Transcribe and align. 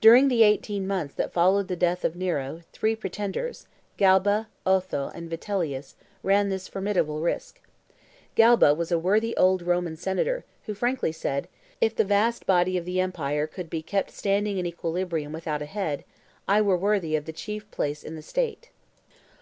During 0.00 0.28
the 0.28 0.42
eighteen 0.42 0.86
months 0.86 1.12
that 1.16 1.34
followed 1.34 1.68
the 1.68 1.76
death 1.76 2.02
of 2.02 2.16
Nero, 2.16 2.62
three 2.72 2.96
pretenders 2.96 3.66
Galba, 3.98 4.48
Otho, 4.64 5.10
and 5.14 5.28
Vitellius 5.28 5.96
ran 6.22 6.48
this 6.48 6.66
formidable 6.66 7.20
risk. 7.20 7.60
Galba 8.36 8.72
was 8.72 8.90
a 8.90 8.98
worthy 8.98 9.36
old 9.36 9.60
Roman 9.60 9.98
senator, 9.98 10.46
who 10.64 10.72
frankly 10.72 11.12
said, 11.12 11.46
"If 11.78 11.94
the 11.94 12.04
vast 12.04 12.46
body 12.46 12.78
of 12.78 12.86
the 12.86 13.00
empire 13.00 13.46
could 13.46 13.68
be 13.68 13.82
kept 13.82 14.12
standing 14.12 14.56
in 14.56 14.64
equilibrium 14.64 15.30
without 15.30 15.60
a 15.60 15.66
head, 15.66 16.04
I 16.48 16.62
were 16.62 16.78
worthy 16.78 17.14
of 17.14 17.26
the 17.26 17.30
chief 17.34 17.70
place 17.70 18.02
in 18.02 18.14
the 18.14 18.22
state." 18.22 18.70